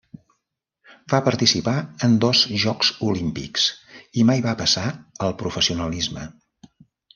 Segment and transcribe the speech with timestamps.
[1.11, 1.73] Va participar
[2.07, 3.67] en dos Jocs Olímpics
[4.23, 4.89] i mai va passar
[5.29, 6.29] al professionalisme.